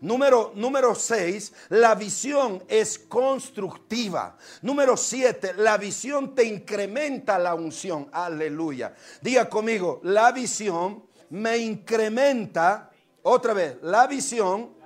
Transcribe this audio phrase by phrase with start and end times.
[0.00, 4.36] Número, número seis, la visión es constructiva.
[4.62, 8.08] Número siete, la visión te incrementa la unción.
[8.12, 8.94] Aleluya.
[9.20, 12.90] Diga conmigo, la visión me incrementa,
[13.22, 14.79] otra vez, la visión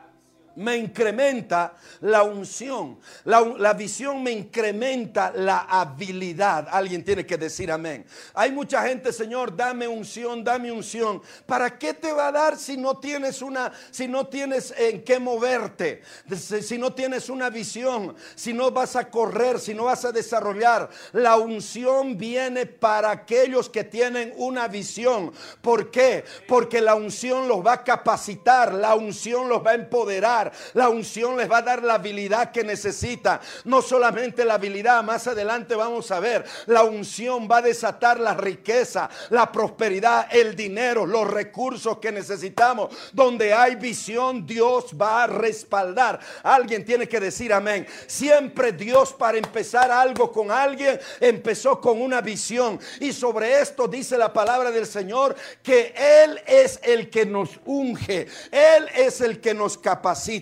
[0.56, 2.98] me incrementa la unción.
[3.24, 6.68] La, visión me incrementa la habilidad.
[6.70, 8.04] Alguien tiene que decir amén.
[8.34, 11.22] Hay mucha gente, Señor, dame unción, dame unción.
[11.46, 15.18] ¿Para qué te va a dar si no tienes una, si no tienes en qué
[15.18, 16.02] moverte?
[16.34, 20.88] Si no tienes una visión, si no vas a correr, si no vas a desarrollar.
[21.12, 25.32] La unción viene para aquellos que tienen una visión.
[25.60, 26.24] ¿Por qué?
[26.46, 30.43] Porque la unción los va a capacitar, la unción los va a empoderar
[30.74, 33.40] la unción les va a dar la habilidad que necesita.
[33.64, 38.34] No solamente la habilidad, más adelante vamos a ver, la unción va a desatar la
[38.34, 42.94] riqueza, la prosperidad, el dinero, los recursos que necesitamos.
[43.12, 46.20] Donde hay visión, Dios va a respaldar.
[46.42, 47.86] Alguien tiene que decir amén.
[48.06, 52.78] Siempre Dios para empezar algo con alguien empezó con una visión.
[53.00, 58.26] Y sobre esto dice la palabra del Señor que Él es el que nos unge.
[58.50, 60.33] Él es el que nos capacita.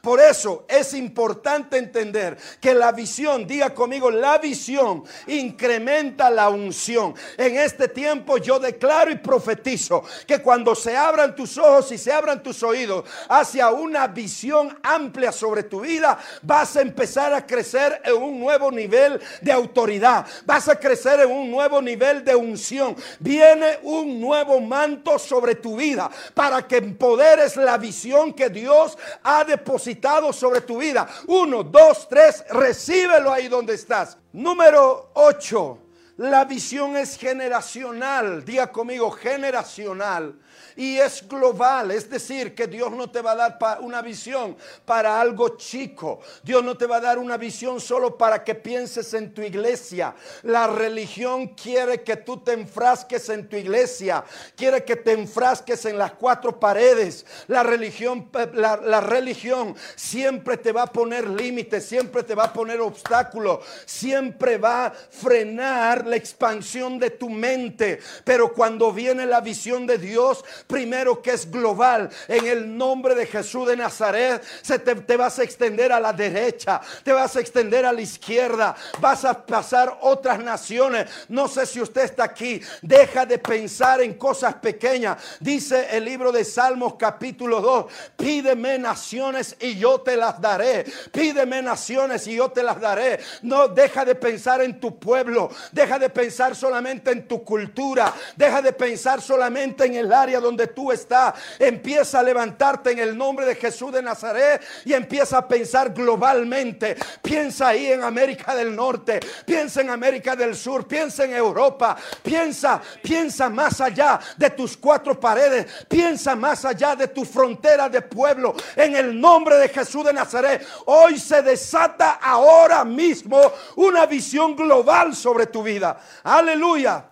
[0.00, 7.14] Por eso es importante entender que la visión, diga conmigo, la visión incrementa la unción.
[7.36, 12.12] En este tiempo yo declaro y profetizo que cuando se abran tus ojos y se
[12.12, 18.02] abran tus oídos hacia una visión amplia sobre tu vida, vas a empezar a crecer
[18.04, 20.26] en un nuevo nivel de autoridad.
[20.44, 22.96] Vas a crecer en un nuevo nivel de unción.
[23.18, 29.37] Viene un nuevo manto sobre tu vida para que empoderes la visión que Dios ha
[29.44, 31.08] depositado sobre tu vida.
[31.26, 34.18] Uno, dos, tres, recíbelo ahí donde estás.
[34.32, 35.78] Número ocho,
[36.16, 38.44] la visión es generacional.
[38.44, 40.38] Diga conmigo, generacional
[40.76, 41.90] y es global.
[41.90, 46.20] Es decir, que Dios no te va a dar una visión para algo chico.
[46.42, 50.14] Dios no te va a dar una visión solo para que pienses en tu iglesia.
[50.42, 54.24] La religión quiere que tú te enfrasques en tu iglesia.
[54.56, 57.26] Quiere que te enfrasques en las cuatro paredes.
[57.46, 62.52] La religión, la, la religión siempre te va a poner límites, siempre te va a
[62.52, 68.00] poner obstáculos, siempre va a frenar la expansión de tu mente.
[68.24, 72.10] Pero cuando viene la visión de Dios, primero que es global.
[72.26, 76.80] En el nombre de Jesús de Nazaret, se te, vas a extender a la derecha,
[77.02, 81.06] te vas a extender a la izquierda, vas a pasar otras naciones.
[81.28, 85.18] No sé si usted está aquí, deja de pensar en cosas pequeñas.
[85.40, 90.84] Dice el libro de Salmos capítulo 2, pídeme naciones y yo te las daré.
[91.12, 93.20] Pídeme naciones y yo te las daré.
[93.42, 98.62] No deja de pensar en tu pueblo, deja de pensar solamente en tu cultura, deja
[98.62, 101.34] de pensar solamente en el área donde tú estás.
[101.58, 106.96] Empieza a levantarte en el nombre de Jesús de Nazaret y empieza a pensar globalmente.
[107.22, 112.80] Piensa ahí en América del Norte, piensa en América del Sur, piensa en Europa, piensa,
[113.02, 118.54] piensa más allá de tus cuatro paredes, piensa más allá de tu frontera de pueblo.
[118.76, 123.40] En el nombre de Jesús de Nazaret, hoy se desata ahora mismo
[123.76, 125.98] una visión global sobre tu vida.
[126.22, 127.04] Aleluya.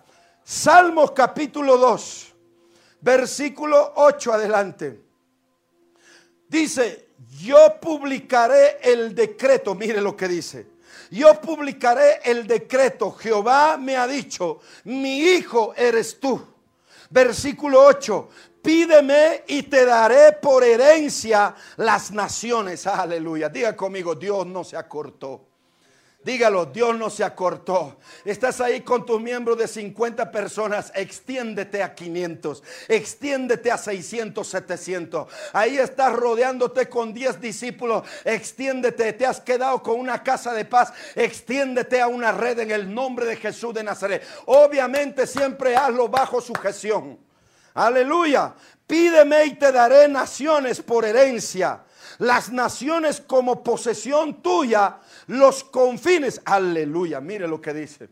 [0.43, 2.26] Salmos capítulo 2
[3.07, 5.01] versículo 8 adelante.
[6.49, 10.67] Dice, yo publicaré el decreto, mire lo que dice.
[11.11, 13.13] Yo publicaré el decreto.
[13.13, 16.45] Jehová me ha dicho, mi hijo eres tú.
[17.09, 18.29] Versículo 8,
[18.61, 22.85] pídeme y te daré por herencia las naciones.
[22.87, 23.47] Aleluya.
[23.47, 25.46] Diga conmigo, Dios no se acortó.
[26.23, 27.99] Dígalo, Dios no se acortó.
[28.25, 35.27] Estás ahí con tus miembros de 50 personas, extiéndete a 500, extiéndete a 600, 700.
[35.53, 39.13] Ahí estás rodeándote con 10 discípulos, extiéndete.
[39.13, 43.25] Te has quedado con una casa de paz, extiéndete a una red en el nombre
[43.25, 44.21] de Jesús de Nazaret.
[44.47, 47.19] Obviamente siempre hazlo bajo sujeción.
[47.73, 48.53] Aleluya.
[48.85, 51.83] Pídeme y te daré naciones por herencia
[52.19, 54.97] las naciones como posesión tuya,
[55.27, 58.09] los confines, aleluya, mire lo que dice.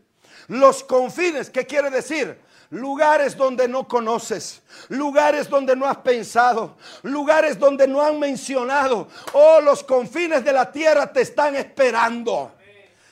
[0.48, 2.38] Los confines, ¿qué quiere decir?
[2.70, 9.08] Lugares donde no conoces, lugares donde no has pensado, lugares donde no han mencionado.
[9.32, 12.52] Oh, los confines de la tierra te están esperando.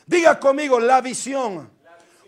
[0.07, 1.74] Diga conmigo, la visión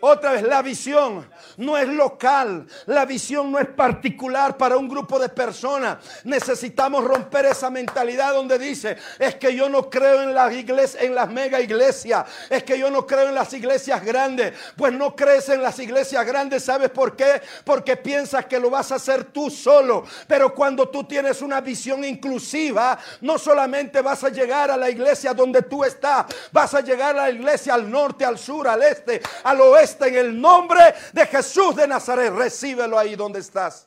[0.01, 1.27] Otra vez, la visión
[1.57, 5.99] no es local, la visión no es particular para un grupo de personas.
[6.25, 11.15] Necesitamos romper esa mentalidad donde dice, es que yo no creo en las iglesias, en
[11.15, 14.53] las mega iglesias, es que yo no creo en las iglesias grandes.
[14.77, 17.41] Pues no crees en las iglesias grandes, ¿sabes por qué?
[17.65, 20.05] Porque piensas que lo vas a hacer tú solo.
[20.27, 25.33] Pero cuando tú tienes una visión inclusiva, no solamente vas a llegar a la iglesia
[25.33, 29.23] donde tú estás, vas a llegar a la iglesia al norte, al sur, al este,
[29.43, 32.33] al oeste en el nombre de Jesús de Nazaret.
[32.33, 33.87] Recíbelo ahí donde estás.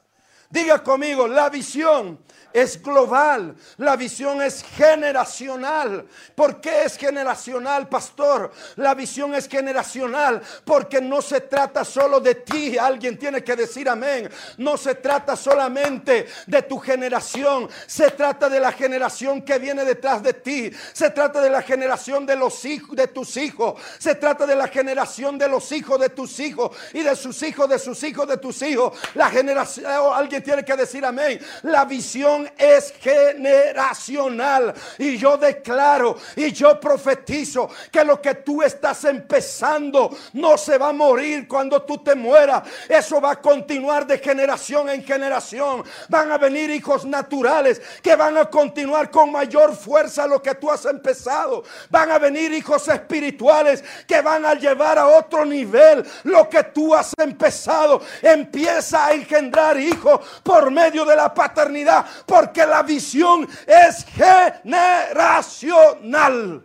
[0.49, 2.19] Diga conmigo, la visión
[2.53, 6.05] es global, la visión es generacional.
[6.35, 8.51] ¿Por qué es generacional, pastor?
[8.75, 13.89] La visión es generacional porque no se trata solo de ti, alguien tiene que decir
[13.89, 14.29] amén.
[14.57, 20.23] No se trata solamente de tu generación, se trata de la generación que viene detrás
[20.23, 24.45] de ti, se trata de la generación de los hijos de tus hijos, se trata
[24.45, 28.01] de la generación de los hijos de tus hijos y de sus hijos de sus
[28.03, 28.97] hijos de tus hijos.
[29.15, 31.39] La generación, alguien tiene que decir amén.
[31.63, 34.73] La visión es generacional.
[34.97, 40.89] Y yo declaro y yo profetizo que lo que tú estás empezando no se va
[40.89, 42.63] a morir cuando tú te mueras.
[42.87, 45.83] Eso va a continuar de generación en generación.
[46.07, 50.69] Van a venir hijos naturales que van a continuar con mayor fuerza lo que tú
[50.69, 51.63] has empezado.
[51.89, 56.93] Van a venir hijos espirituales que van a llevar a otro nivel lo que tú
[56.95, 58.01] has empezado.
[58.21, 66.63] Empieza a engendrar hijos por medio de la paternidad porque la visión es generacional.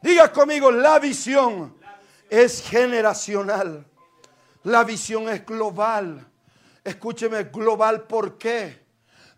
[0.00, 1.76] Diga conmigo, la visión
[2.30, 3.84] es generacional.
[4.62, 6.26] La visión es global.
[6.82, 8.82] Escúcheme, global, ¿por qué?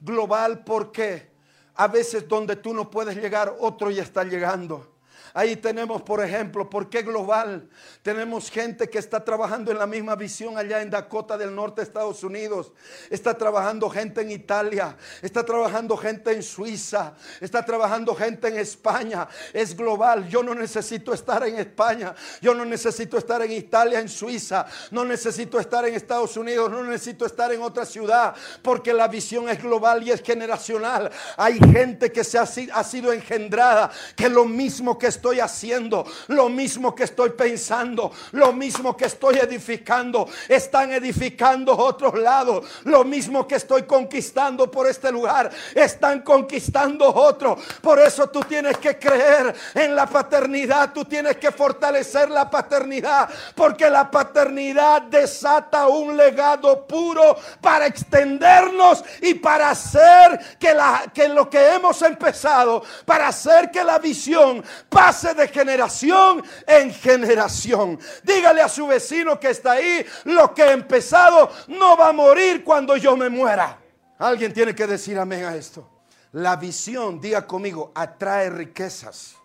[0.01, 1.35] Global, ¿por qué?
[1.77, 4.96] A veces donde tú no puedes llegar, otro ya está llegando.
[5.37, 7.69] Ahí tenemos, por ejemplo, ¿por qué global?
[8.01, 12.25] Tenemos gente que está trabajando en la misma visión allá en Dakota del Norte, Estados
[12.25, 12.73] Unidos.
[13.11, 14.97] Está trabajando gente en Italia.
[15.21, 17.13] Está trabajando gente en Suiza.
[17.39, 19.29] Está trabajando gente en España.
[19.53, 20.27] Es global.
[20.27, 22.15] Yo no necesito estar en España.
[22.41, 24.65] Yo no necesito estar en Italia, en Suiza.
[24.91, 26.71] No necesito estar en Estados Unidos.
[26.71, 28.35] No necesito estar en otra ciudad.
[28.63, 31.11] Porque la visión es global y es generacional.
[31.37, 33.91] Hay gente que se ha, ha sido engendrada.
[34.17, 39.07] Que lo mismo que estoy estoy haciendo, lo mismo que estoy pensando, lo mismo que
[39.07, 46.21] estoy edificando, están edificando otros lados, lo mismo que estoy conquistando por este lugar, están
[46.21, 47.59] conquistando otro.
[47.83, 53.29] Por eso tú tienes que creer en la paternidad, tú tienes que fortalecer la paternidad,
[53.57, 61.29] porque la paternidad desata un legado puro para extendernos y para hacer que, la, que
[61.29, 67.99] lo que hemos empezado, para hacer que la visión pase de generación en generación.
[68.23, 72.63] Dígale a su vecino que está ahí, lo que he empezado no va a morir
[72.63, 73.79] cuando yo me muera.
[74.19, 75.89] Alguien tiene que decir amén a esto.
[76.33, 79.37] La visión, diga conmigo, atrae riquezas.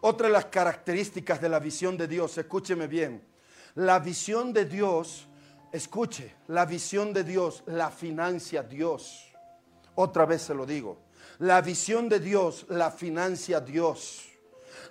[0.00, 3.22] Otra de las características de la visión de Dios, escúcheme bien,
[3.74, 5.28] la visión de Dios,
[5.72, 9.30] escuche, la visión de Dios la financia Dios.
[9.94, 10.98] Otra vez se lo digo,
[11.38, 14.29] la visión de Dios la financia Dios.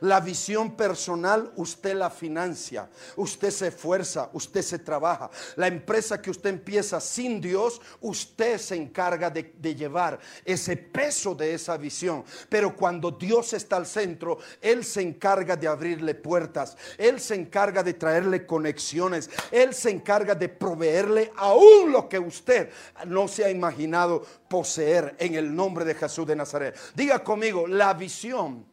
[0.01, 5.29] La visión personal usted la financia, usted se esfuerza, usted se trabaja.
[5.55, 11.53] La empresa que usted empieza sin Dios, usted se encarga de, llevar ese peso de
[11.53, 12.23] esa visión.
[12.47, 17.83] Pero cuando Dios está al centro, Él se encarga de abrirle puertas, Él se encarga
[17.83, 22.69] de traerle conexiones, Él se encarga de proveerle aún lo que usted
[23.05, 26.77] no se ha imaginado poseer en el nombre de Jesús de Nazaret.
[26.95, 28.65] Diga conmigo, la visión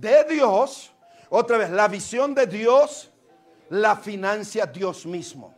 [0.00, 0.92] de Dios,
[1.28, 3.10] otra vez, la visión de Dios
[3.70, 5.54] la financia Dios mismo.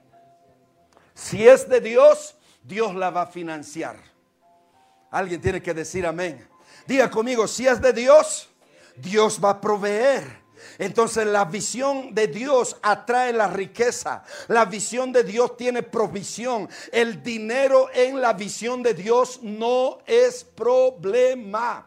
[1.15, 3.97] Si es de Dios, Dios la va a financiar.
[5.11, 6.47] Alguien tiene que decir amén.
[6.87, 8.49] Diga conmigo, si es de Dios,
[8.97, 10.47] Dios va a proveer.
[10.79, 14.25] Entonces la visión de Dios atrae la riqueza.
[14.49, 16.69] La visión de Dios tiene provisión.
[16.93, 21.87] El dinero en la visión de Dios no es problema.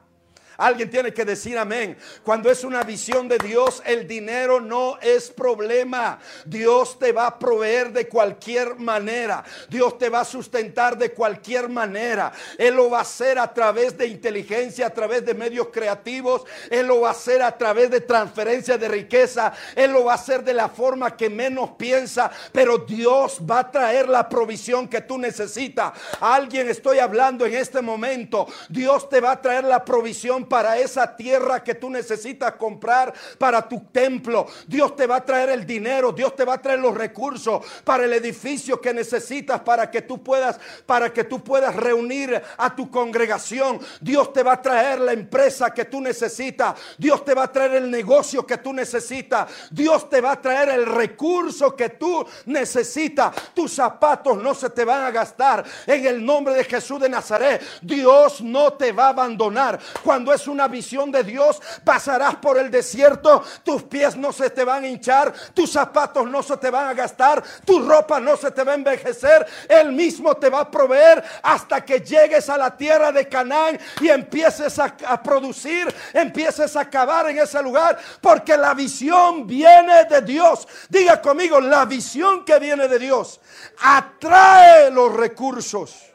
[0.59, 1.97] Alguien tiene que decir amén.
[2.21, 6.19] Cuando es una visión de Dios, el dinero no es problema.
[6.45, 9.45] Dios te va a proveer de cualquier manera.
[9.69, 12.33] Dios te va a sustentar de cualquier manera.
[12.57, 16.43] Él lo va a hacer a través de inteligencia, a través de medios creativos.
[16.69, 19.53] Él lo va a hacer a través de transferencia de riqueza.
[19.77, 22.29] Él lo va a hacer de la forma que menos piensa.
[22.51, 25.93] Pero Dios va a traer la provisión que tú necesitas.
[26.19, 28.45] alguien estoy hablando en este momento.
[28.67, 33.67] Dios te va a traer la provisión para esa tierra que tú necesitas comprar para
[33.67, 34.47] tu templo.
[34.67, 38.05] Dios te va a traer el dinero, Dios te va a traer los recursos para
[38.05, 42.89] el edificio que necesitas para que tú puedas para que tú puedas reunir a tu
[42.89, 43.79] congregación.
[44.01, 46.75] Dios te va a traer la empresa que tú necesitas.
[46.97, 49.47] Dios te va a traer el negocio que tú necesitas.
[49.71, 53.35] Dios te va a traer el recurso que tú necesitas.
[53.53, 55.63] Tus zapatos no se te van a gastar.
[55.85, 59.79] En el nombre de Jesús de Nazaret, Dios no te va a abandonar.
[60.03, 63.43] Cuando es una visión de Dios, pasarás por el desierto.
[63.63, 65.33] Tus pies no se te van a hinchar.
[65.53, 67.43] Tus zapatos no se te van a gastar.
[67.65, 69.45] Tu ropa no se te va a envejecer.
[69.67, 74.09] Él mismo te va a proveer hasta que llegues a la tierra de Canaán y
[74.09, 77.97] empieces a, a producir, empieces a acabar en ese lugar.
[78.21, 80.67] Porque la visión viene de Dios.
[80.89, 83.39] Diga conmigo, la visión que viene de Dios
[83.81, 86.09] atrae los recursos.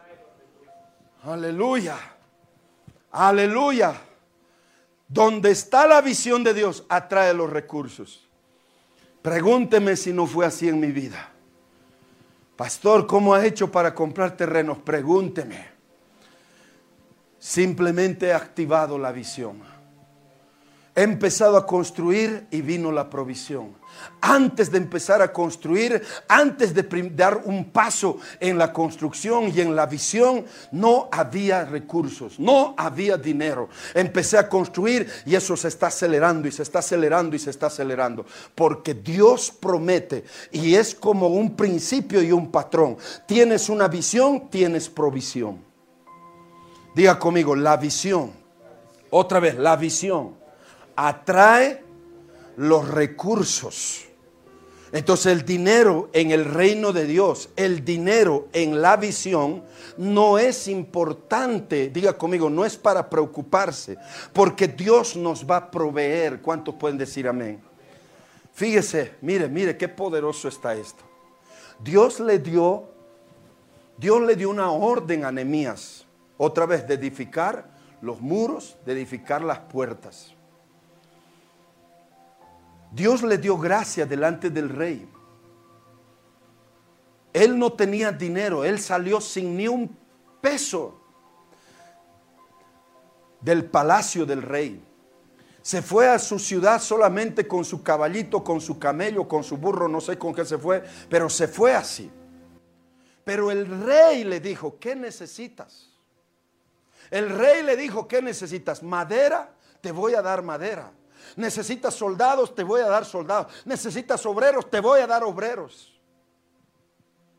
[1.24, 1.96] Aleluya.
[3.12, 3.94] Aleluya.
[5.14, 8.26] Donde está la visión de Dios, atrae los recursos.
[9.22, 11.30] Pregúnteme si no fue así en mi vida.
[12.56, 14.78] Pastor, ¿cómo ha hecho para comprar terrenos?
[14.78, 15.68] Pregúnteme.
[17.38, 19.62] Simplemente he activado la visión.
[20.96, 23.74] He empezado a construir y vino la provisión.
[24.20, 29.74] Antes de empezar a construir, antes de dar un paso en la construcción y en
[29.74, 33.68] la visión, no había recursos, no había dinero.
[33.92, 37.66] Empecé a construir y eso se está acelerando y se está acelerando y se está
[37.66, 38.24] acelerando.
[38.54, 40.22] Porque Dios promete
[40.52, 42.96] y es como un principio y un patrón.
[43.26, 45.58] Tienes una visión, tienes provisión.
[46.94, 48.30] Diga conmigo, la visión.
[49.10, 50.43] Otra vez, la visión
[50.96, 51.82] atrae
[52.56, 54.04] los recursos.
[54.94, 59.64] Entonces el dinero en el reino de Dios, el dinero en la visión,
[59.96, 63.98] no es importante, diga conmigo, no es para preocuparse,
[64.32, 66.40] porque Dios nos va a proveer.
[66.40, 67.60] ¿Cuántos pueden decir amén?
[68.52, 71.02] Fíjese, mire, mire qué poderoso está esto.
[71.80, 72.84] Dios le dio,
[73.98, 77.68] Dios le dio una orden a Nehemías, otra vez, de edificar
[78.00, 80.33] los muros, de edificar las puertas.
[82.94, 85.08] Dios le dio gracia delante del rey.
[87.32, 89.98] Él no tenía dinero, él salió sin ni un
[90.40, 91.00] peso
[93.40, 94.80] del palacio del rey.
[95.60, 99.88] Se fue a su ciudad solamente con su caballito, con su camello, con su burro,
[99.88, 102.10] no sé con qué se fue, pero se fue así.
[103.24, 105.90] Pero el rey le dijo, ¿qué necesitas?
[107.10, 108.82] El rey le dijo, ¿qué necesitas?
[108.82, 110.92] Madera, te voy a dar madera.
[111.36, 113.52] Necesitas soldados, te voy a dar soldados.
[113.64, 115.92] Necesitas obreros, te voy a dar obreros.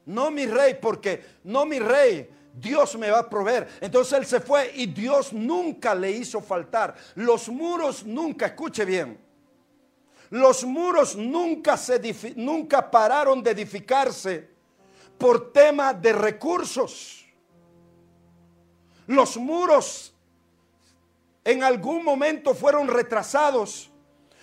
[0.06, 3.68] No mi rey, porque no mi rey, Dios me va a proveer.
[3.82, 6.96] Entonces él se fue y Dios nunca le hizo faltar.
[7.16, 9.20] Los muros nunca, escuche bien.
[10.30, 12.00] Los muros nunca se
[12.36, 14.50] nunca pararon de edificarse
[15.18, 17.26] por tema de recursos.
[19.08, 20.15] Los muros
[21.46, 23.92] en algún momento fueron retrasados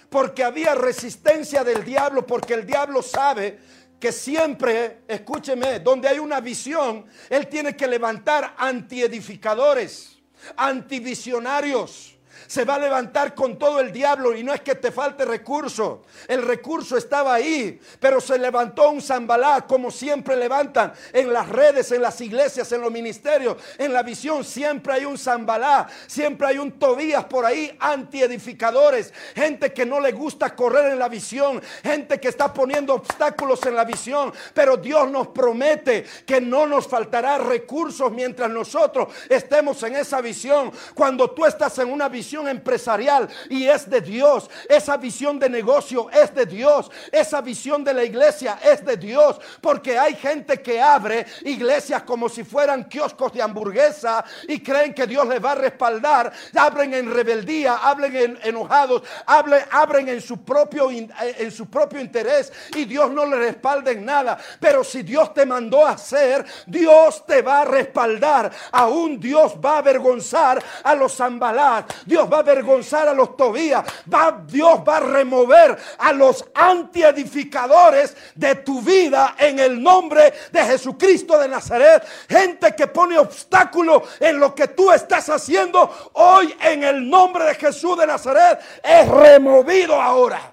[0.09, 3.59] porque había resistencia del diablo, porque el diablo sabe
[3.99, 10.19] que siempre, escúcheme, donde hay una visión, él tiene que levantar antiedificadores,
[10.57, 12.19] antivisionarios
[12.53, 16.03] se va a levantar con todo el diablo y no es que te falte recurso.
[16.29, 21.93] El recurso estaba ahí, pero se levantó un zambalá como siempre levantan en las redes,
[21.93, 24.45] en las iglesias, en los ministerios, en la visión.
[24.45, 30.13] Siempre hay un zambalá, siempre hay un Tobías por ahí, antiedificadores, gente que no le
[30.13, 34.31] gusta correr en la visión, gente que está poniendo obstáculos en la visión.
[34.53, 40.71] Pero Dios nos promete que no nos faltará recursos mientras nosotros estemos en esa visión.
[40.95, 44.49] Cuando tú estás en una visión, empresarial y es de Dios.
[44.69, 46.91] Esa visión de negocio es de Dios.
[47.11, 49.41] Esa visión de la iglesia es de Dios.
[49.61, 55.07] Porque hay gente que abre iglesias como si fueran kioscos de hamburguesa y creen que
[55.07, 56.33] Dios les va a respaldar.
[56.55, 62.53] Abren en rebeldía, hablen en, enojados, hablen, abren en su, propio, en su propio interés
[62.75, 64.39] y Dios no le respalda en nada.
[64.61, 68.51] Pero si Dios te mandó a hacer, Dios te va a respaldar.
[68.71, 71.93] Aún Dios va a avergonzar a los zambalat.
[72.05, 73.85] Dios va a avergonzar a los Tobías.
[74.13, 80.65] Va, Dios va a remover a los antiedificadores de tu vida en el nombre de
[80.65, 82.05] Jesucristo de Nazaret.
[82.29, 87.55] Gente que pone obstáculo en lo que tú estás haciendo hoy en el nombre de
[87.55, 90.53] Jesús de Nazaret es removido ahora.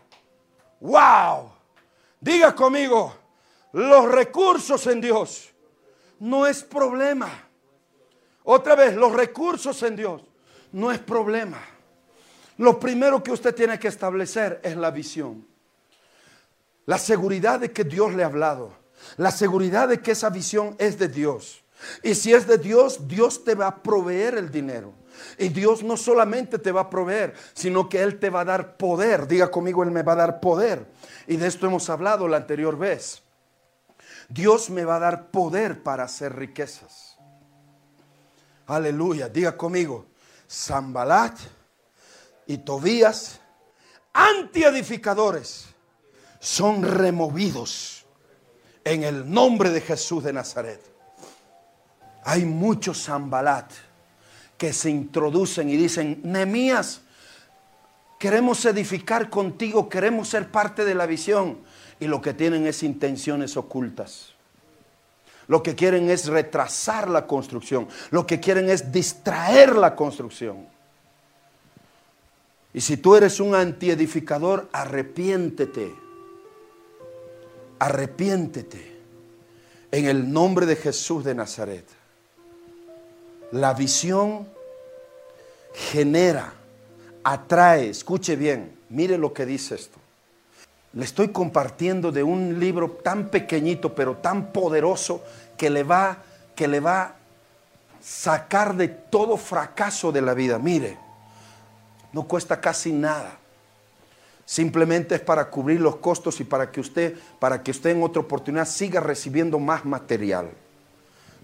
[0.81, 1.51] Wow.
[2.19, 3.15] Diga conmigo,
[3.71, 5.49] los recursos en Dios
[6.19, 7.29] no es problema.
[8.43, 10.28] Otra vez, los recursos en Dios
[10.71, 11.59] no es problema.
[12.57, 15.47] Lo primero que usted tiene que establecer es la visión.
[16.85, 18.73] La seguridad de que Dios le ha hablado.
[19.17, 21.63] La seguridad de que esa visión es de Dios.
[22.03, 24.93] Y si es de Dios, Dios te va a proveer el dinero.
[25.37, 28.77] Y Dios no solamente te va a proveer, sino que Él te va a dar
[28.77, 29.27] poder.
[29.27, 30.85] Diga conmigo, Él me va a dar poder.
[31.27, 33.21] Y de esto hemos hablado la anterior vez.
[34.27, 37.17] Dios me va a dar poder para hacer riquezas.
[38.67, 39.29] Aleluya.
[39.29, 40.05] Diga conmigo,
[40.49, 41.37] Zambalat
[42.47, 43.39] y Tobías,
[44.13, 45.67] antiedificadores,
[46.39, 48.05] son removidos
[48.83, 50.81] en el nombre de Jesús de Nazaret.
[52.23, 53.71] Hay muchos Zambalat
[54.57, 57.01] que se introducen y dicen, Nemías,
[58.17, 61.59] queremos edificar contigo, queremos ser parte de la visión.
[61.99, 64.33] Y lo que tienen es intenciones ocultas.
[65.49, 67.87] Lo que quieren es retrasar la construcción.
[68.11, 70.67] Lo que quieren es distraer la construcción.
[72.71, 75.91] Y si tú eres un antiedificador, arrepiéntete.
[77.79, 78.95] Arrepiéntete
[79.91, 81.85] en el nombre de Jesús de Nazaret.
[83.51, 84.47] La visión
[85.73, 86.53] genera,
[87.23, 89.98] atrae, escuche bien, mire lo que dice esto.
[90.93, 95.23] Le estoy compartiendo de un libro tan pequeñito pero tan poderoso
[95.57, 96.17] que le va
[96.55, 97.15] que le va a
[98.01, 100.59] sacar de todo fracaso de la vida.
[100.59, 100.97] Mire,
[102.11, 103.37] no cuesta casi nada.
[104.45, 108.21] Simplemente es para cubrir los costos y para que usted para que usted en otra
[108.21, 110.49] oportunidad siga recibiendo más material.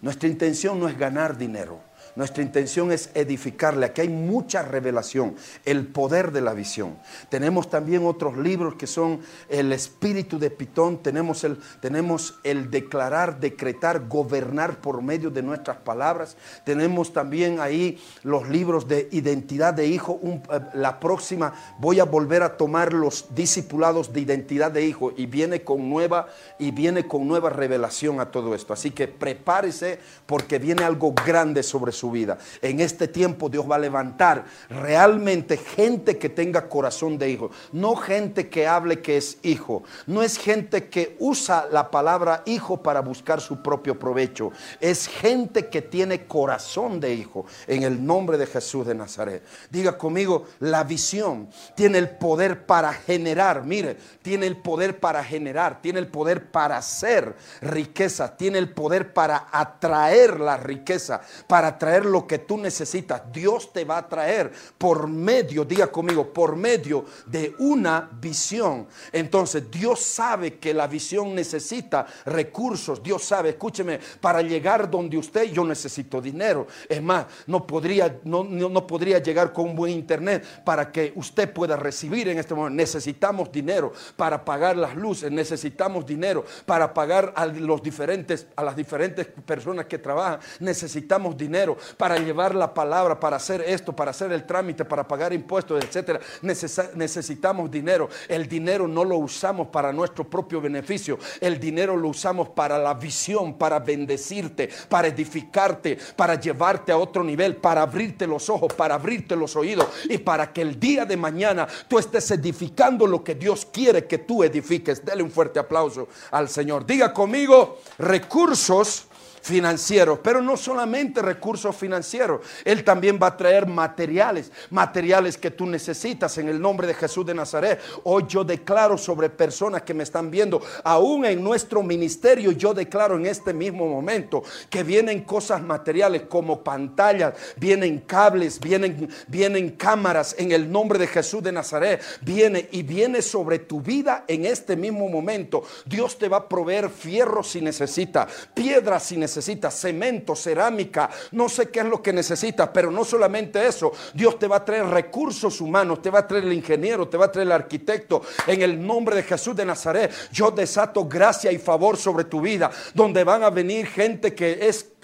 [0.02, 1.80] Nuestra intención no es ganar dinero.
[2.16, 3.88] Nuestra intención es edificarle.
[3.88, 6.98] Aquí hay mucha revelación, el poder de la visión.
[7.30, 9.20] Tenemos también otros libros que son
[9.50, 15.78] el espíritu de Pitón, tenemos el, tenemos el declarar, decretar, gobernar por medio de nuestras
[15.78, 16.38] palabras.
[16.64, 20.20] Tenemos también ahí los libros de identidad de hijo.
[20.24, 25.26] Eh, la próxima voy a volver a tomar los discipulados de identidad de hijo y
[25.26, 26.28] viene con nueva
[26.60, 28.72] y viene con nueva revelación a todo esto.
[28.72, 32.38] Así que prepárese porque viene algo grande sobre su vida.
[32.62, 37.96] En este tiempo Dios va a levantar realmente gente que tenga corazón de hijo, no
[37.96, 43.02] gente que hable que es hijo, no es gente que usa la palabra hijo para
[43.02, 48.48] buscar su propio provecho, es gente que tiene corazón de hijo en el nombre de
[48.48, 49.44] Jesús de Nazaret.
[49.70, 55.82] Diga conmigo, la visión tiene el poder para generar, mire, tiene el poder para generar,
[55.82, 61.95] tiene el poder para hacer riqueza, tiene el poder para atraer la riqueza, para atraer
[62.04, 63.22] lo que tú necesitas.
[63.32, 68.88] Dios te va a traer por medio, diga conmigo, por medio de una visión.
[69.12, 73.02] Entonces Dios sabe que la visión necesita recursos.
[73.04, 76.68] Dios sabe, escúcheme, para llegar donde usted yo necesito dinero.
[76.90, 81.52] Es más, no podría, no, no, podría llegar con un buen internet para que usted
[81.54, 82.76] pueda recibir en este momento.
[82.76, 88.76] Necesitamos dinero para pagar las luces, necesitamos dinero para pagar a los diferentes, a las
[88.76, 90.40] diferentes personas que trabajan.
[90.60, 95.34] Necesitamos dinero para llevar la palabra, para hacer esto, para hacer el trámite, para pagar
[95.34, 96.20] impuestos, etcétera.
[96.42, 98.10] necesitamos dinero.
[98.28, 101.18] El dinero no lo usamos para nuestro propio beneficio.
[101.40, 107.24] El dinero lo usamos para la visión, para bendecirte, para edificarte, para llevarte a otro
[107.24, 111.18] nivel, para abrirte los ojos, para abrirte los oídos y para que el día de
[111.18, 115.04] mañana tú estés edificando lo que Dios quiere que tú edifiques.
[115.04, 116.86] Dele un fuerte aplauso al Señor.
[116.86, 119.08] Diga conmigo, recursos
[119.46, 125.68] financieros, pero no solamente recursos financieros, Él también va a traer materiales, materiales que tú
[125.68, 127.80] necesitas en el nombre de Jesús de Nazaret.
[128.06, 133.18] Hoy yo declaro sobre personas que me están viendo, aún en nuestro ministerio, yo declaro
[133.18, 140.36] en este mismo momento que vienen cosas materiales como pantallas, vienen cables, vienen, vienen cámaras
[140.40, 144.76] en el nombre de Jesús de Nazaret, viene y viene sobre tu vida en este
[144.76, 145.62] mismo momento.
[145.86, 151.50] Dios te va a proveer fierro si necesita, piedras si necesita necesitas, cemento, cerámica, no
[151.50, 154.86] sé qué es lo que necesitas, pero no solamente eso, Dios te va a traer
[154.86, 158.22] recursos humanos, te va a traer el ingeniero, te va a traer el arquitecto.
[158.48, 162.72] En el nombre de Jesús de Nazaret, yo desato gracia y favor sobre tu vida,
[162.94, 164.95] donde van a venir gente que es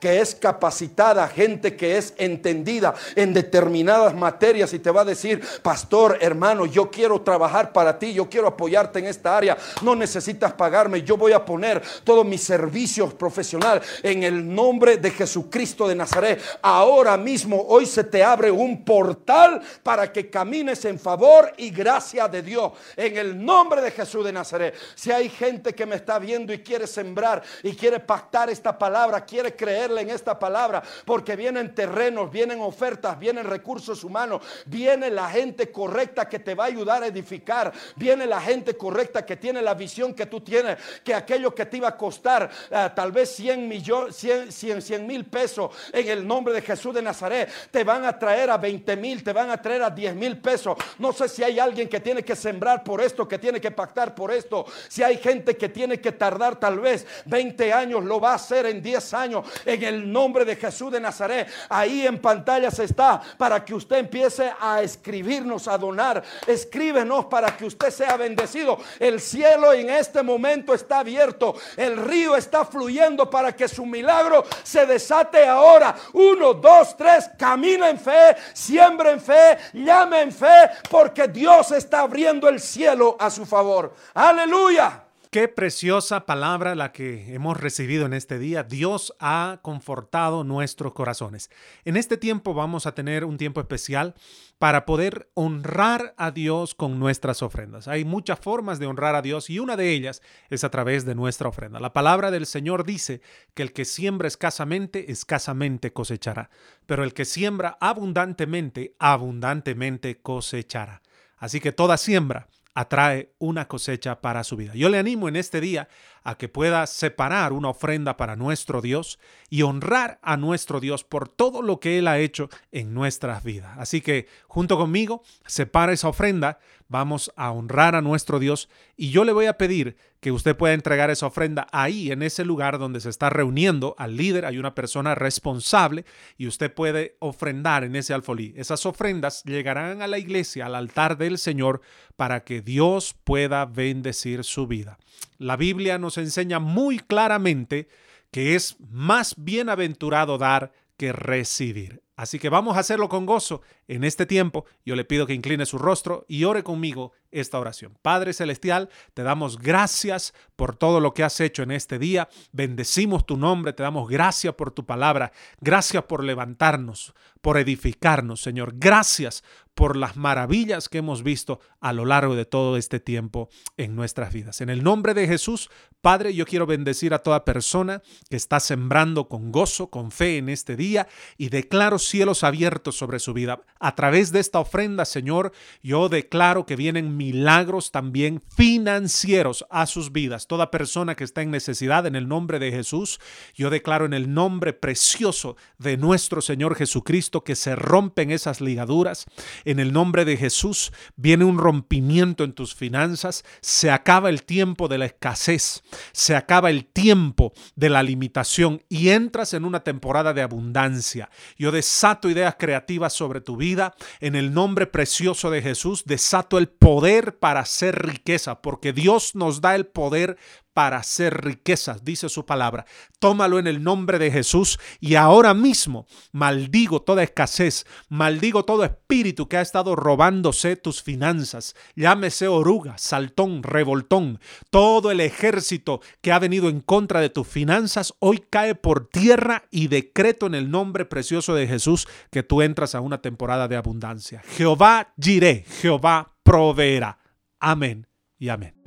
[0.00, 5.42] que es capacitada, gente que es entendida en determinadas materias y te va a decir,
[5.62, 10.52] pastor, hermano, yo quiero trabajar para ti, yo quiero apoyarte en esta área, no necesitas
[10.52, 15.94] pagarme, yo voy a poner todos mis servicios profesionales en el nombre de Jesucristo de
[15.94, 16.40] Nazaret.
[16.62, 22.28] Ahora mismo, hoy se te abre un portal para que camines en favor y gracia
[22.28, 24.74] de Dios, en el nombre de Jesús de Nazaret.
[24.94, 29.24] Si hay gente que me está viendo y quiere sembrar y quiere pactar esta palabra,
[29.24, 35.10] quiere quiere creerle en esta palabra, porque vienen terrenos, vienen ofertas, vienen recursos humanos, viene
[35.10, 39.36] la gente correcta que te va a ayudar a edificar, viene la gente correcta que
[39.36, 43.10] tiene la visión que tú tienes, que aquello que te iba a costar eh, tal
[43.10, 48.04] vez 100 millones, 100, mil pesos en el nombre de Jesús de Nazaret, te van
[48.04, 50.76] a traer a 20 mil, te van a traer a 10 mil pesos.
[50.98, 54.14] No sé si hay alguien que tiene que sembrar por esto, que tiene que pactar
[54.14, 58.32] por esto, si hay gente que tiene que tardar tal vez 20 años, lo va
[58.32, 59.31] a hacer en 10 años,
[59.64, 61.48] en el nombre de Jesús de Nazaret.
[61.68, 66.22] Ahí en pantalla se está para que usted empiece a escribirnos, a donar.
[66.46, 68.78] Escríbenos para que usted sea bendecido.
[68.98, 71.54] El cielo en este momento está abierto.
[71.76, 75.94] El río está fluyendo para que su milagro se desate ahora.
[76.12, 77.30] Uno, dos, tres.
[77.38, 83.16] Camina en fe, siembra en fe, llame en fe, porque Dios está abriendo el cielo
[83.18, 83.94] a su favor.
[84.14, 85.04] Aleluya.
[85.32, 88.64] Qué preciosa palabra la que hemos recibido en este día.
[88.64, 91.48] Dios ha confortado nuestros corazones.
[91.86, 94.14] En este tiempo vamos a tener un tiempo especial
[94.58, 97.88] para poder honrar a Dios con nuestras ofrendas.
[97.88, 101.14] Hay muchas formas de honrar a Dios y una de ellas es a través de
[101.14, 101.80] nuestra ofrenda.
[101.80, 103.22] La palabra del Señor dice
[103.54, 106.50] que el que siembra escasamente, escasamente cosechará,
[106.84, 111.00] pero el que siembra abundantemente, abundantemente cosechará.
[111.38, 114.72] Así que toda siembra atrae una cosecha para su vida.
[114.74, 115.88] Yo le animo en este día
[116.24, 119.18] a que pueda separar una ofrenda para nuestro Dios
[119.50, 123.76] y honrar a nuestro Dios por todo lo que Él ha hecho en nuestras vidas.
[123.78, 126.58] Así que junto conmigo, separa esa ofrenda,
[126.88, 130.72] vamos a honrar a nuestro Dios y yo le voy a pedir que usted pueda
[130.72, 134.72] entregar esa ofrenda ahí, en ese lugar donde se está reuniendo al líder, hay una
[134.72, 136.04] persona responsable
[136.38, 138.54] y usted puede ofrendar en ese alfolí.
[138.56, 141.80] Esas ofrendas llegarán a la iglesia, al altar del Señor,
[142.14, 144.96] para que Dios pueda bendecir su vida.
[145.38, 147.88] La Biblia nos enseña muy claramente
[148.30, 152.02] que es más bienaventurado dar que recibir.
[152.16, 154.66] Así que vamos a hacerlo con gozo en este tiempo.
[154.84, 157.98] Yo le pido que incline su rostro y ore conmigo esta oración.
[158.02, 162.28] Padre Celestial, te damos gracias por todo lo que has hecho en este día.
[162.52, 165.32] Bendecimos tu nombre, te damos gracias por tu palabra.
[165.60, 168.74] Gracias por levantarnos, por edificarnos, Señor.
[168.76, 169.42] Gracias
[169.74, 174.32] por las maravillas que hemos visto a lo largo de todo este tiempo en nuestras
[174.32, 174.60] vidas.
[174.60, 175.70] En el nombre de Jesús,
[176.02, 180.48] Padre, yo quiero bendecir a toda persona que está sembrando con gozo, con fe en
[180.48, 183.60] este día y declaro cielos abiertos sobre su vida.
[183.80, 190.12] A través de esta ofrenda, Señor, yo declaro que vienen milagros también financieros a sus
[190.12, 190.46] vidas.
[190.46, 193.20] Toda persona que está en necesidad, en el nombre de Jesús,
[193.54, 199.26] yo declaro en el nombre precioso de nuestro Señor Jesucristo que se rompen esas ligaduras.
[199.64, 203.44] En el nombre de Jesús viene un rompimiento en tus finanzas.
[203.60, 205.82] Se acaba el tiempo de la escasez.
[206.12, 211.30] Se acaba el tiempo de la limitación y entras en una temporada de abundancia.
[211.58, 213.94] Yo desato ideas creativas sobre tu vida.
[214.20, 219.60] En el nombre precioso de Jesús, desato el poder para hacer riqueza, porque Dios nos
[219.60, 220.38] da el poder
[220.74, 222.86] para hacer riquezas, dice su palabra.
[223.18, 229.48] Tómalo en el nombre de Jesús y ahora mismo maldigo toda escasez, maldigo todo espíritu
[229.48, 236.38] que ha estado robándose tus finanzas, llámese oruga, saltón, revoltón, todo el ejército que ha
[236.38, 241.04] venido en contra de tus finanzas, hoy cae por tierra y decreto en el nombre
[241.04, 244.42] precioso de Jesús que tú entras a una temporada de abundancia.
[244.56, 247.18] Jehová diré, Jehová proveerá.
[247.60, 248.08] Amén
[248.38, 248.81] y amén.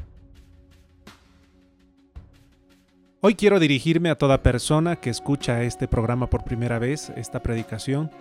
[3.28, 8.12] Hoy quiero dirigirme a toda persona que escucha este programa por primera vez, esta predicación,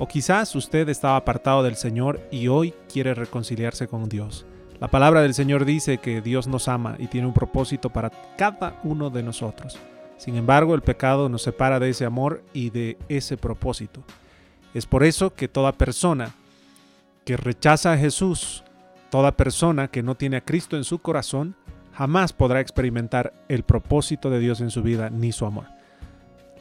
[0.00, 4.46] o quizás usted estaba apartado del Señor y hoy quiere reconciliarse con Dios.
[4.80, 8.80] La palabra del Señor dice que Dios nos ama y tiene un propósito para cada
[8.82, 9.78] uno de nosotros.
[10.16, 14.02] Sin embargo, el pecado nos separa de ese amor y de ese propósito.
[14.74, 16.34] Es por eso que toda persona
[17.24, 18.64] que rechaza a Jesús
[19.10, 21.56] Toda persona que no tiene a Cristo en su corazón
[21.98, 25.64] jamás podrá experimentar el propósito de Dios en su vida ni su amor.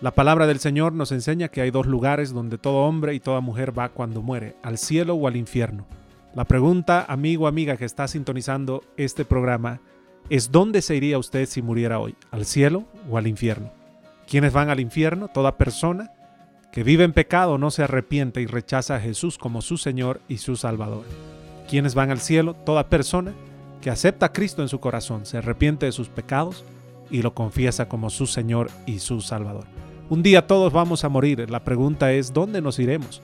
[0.01, 3.39] La palabra del Señor nos enseña que hay dos lugares donde todo hombre y toda
[3.39, 5.85] mujer va cuando muere, al cielo o al infierno.
[6.33, 9.79] La pregunta, amigo amiga que está sintonizando este programa,
[10.31, 12.15] es ¿dónde se iría usted si muriera hoy?
[12.31, 13.71] ¿Al cielo o al infierno?
[14.27, 15.27] ¿Quiénes van al infierno?
[15.27, 16.13] Toda persona
[16.71, 20.39] que vive en pecado no se arrepiente y rechaza a Jesús como su Señor y
[20.39, 21.05] su Salvador
[21.67, 23.33] quienes van al cielo, toda persona
[23.81, 26.65] que acepta a Cristo en su corazón, se arrepiente de sus pecados
[27.09, 29.65] y lo confiesa como su Señor y su Salvador.
[30.09, 31.49] Un día todos vamos a morir.
[31.49, 33.21] La pregunta es, ¿dónde nos iremos?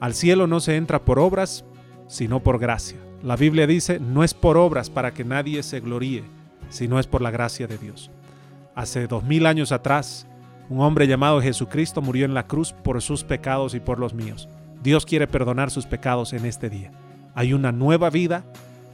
[0.00, 1.64] Al cielo no se entra por obras,
[2.06, 2.98] sino por gracia.
[3.22, 6.24] La Biblia dice, no es por obras para que nadie se gloríe,
[6.68, 8.10] sino es por la gracia de Dios.
[8.74, 10.26] Hace dos mil años atrás,
[10.70, 14.48] Un hombre llamado Jesucristo murió en la cruz por sus pecados y por los míos.
[14.82, 16.92] Dios quiere perdonar sus pecados en este día.
[17.34, 18.44] Hay una nueva vida,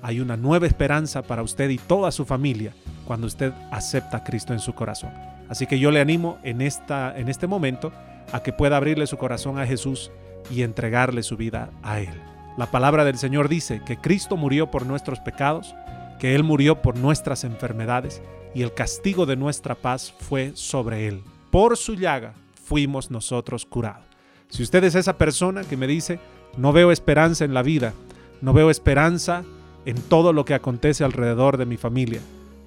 [0.05, 2.75] hay una nueva esperanza para usted y toda su familia
[3.07, 5.11] cuando usted acepta a Cristo en su corazón.
[5.49, 7.91] Así que yo le animo en, esta, en este momento
[8.31, 10.11] a que pueda abrirle su corazón a Jesús
[10.51, 12.21] y entregarle su vida a Él.
[12.59, 15.75] La palabra del Señor dice que Cristo murió por nuestros pecados,
[16.19, 18.21] que Él murió por nuestras enfermedades
[18.55, 21.23] y el castigo de nuestra paz fue sobre Él.
[21.51, 24.05] Por su llaga fuimos nosotros curados.
[24.51, 26.21] Si usted es esa persona que me dice,
[26.59, 27.95] no veo esperanza en la vida,
[28.43, 29.45] no veo esperanza
[29.87, 32.21] en todo lo que acontece alrededor de mi familia,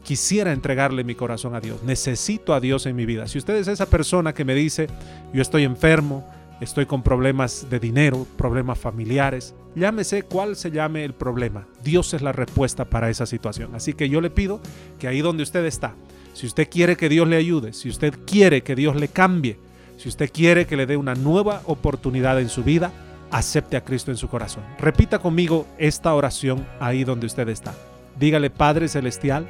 [0.03, 3.27] quisiera entregarle mi corazón a Dios, necesito a Dios en mi vida.
[3.27, 4.87] Si usted es esa persona que me dice,
[5.33, 6.25] yo estoy enfermo,
[6.61, 11.67] estoy con problemas de dinero, problemas familiares, llámese cuál se llame el problema.
[11.83, 13.75] Dios es la respuesta para esa situación.
[13.75, 14.61] Así que yo le pido
[14.97, 15.95] que ahí donde usted está,
[16.33, 19.57] si usted quiere que Dios le ayude, si usted quiere que Dios le cambie,
[19.97, 22.91] si usted quiere que le dé una nueva oportunidad en su vida,
[23.31, 24.63] acepte a Cristo en su corazón.
[24.79, 27.73] Repita conmigo esta oración ahí donde usted está.
[28.19, 29.47] Dígale, Padre Celestial,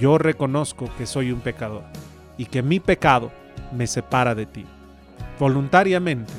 [0.00, 1.82] yo reconozco que soy un pecador
[2.36, 3.30] y que mi pecado
[3.72, 4.66] me separa de ti.
[5.38, 6.32] Voluntariamente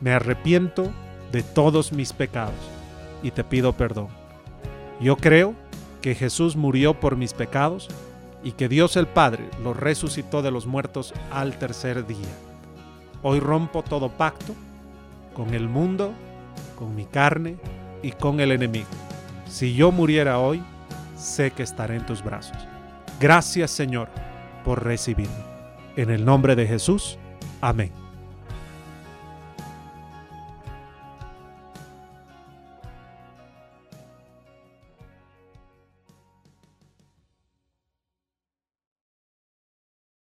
[0.00, 0.90] me arrepiento
[1.32, 2.54] de todos mis pecados
[3.22, 4.08] y te pido perdón.
[5.00, 5.54] Yo creo
[6.00, 7.88] que Jesús murió por mis pecados
[8.42, 12.28] y que Dios el Padre lo resucitó de los muertos al tercer día.
[13.22, 14.54] Hoy rompo todo pacto
[15.36, 16.14] con el mundo,
[16.78, 17.58] con mi carne
[18.02, 18.88] y con el enemigo.
[19.46, 20.62] Si yo muriera hoy,
[21.14, 22.56] sé que estaré en tus brazos.
[23.20, 24.08] Gracias Señor
[24.64, 25.44] por recibirme.
[25.96, 27.18] En el nombre de Jesús.
[27.60, 28.05] Amén.